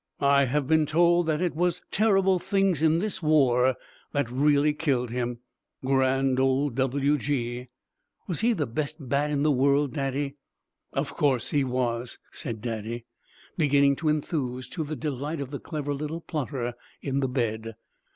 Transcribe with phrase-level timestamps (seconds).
[0.19, 3.75] I have been told that it was the terrible things in this war
[4.13, 5.41] that really killed him.
[5.85, 7.19] Grand old W.
[7.19, 7.67] G.!"
[8.25, 10.37] "Was he the best bat in the world, Daddy?"
[10.91, 13.05] "Of course he was," said Daddy,
[13.59, 16.73] beginning to enthuse to the delight of the clever little plotter
[17.03, 17.75] in the bed.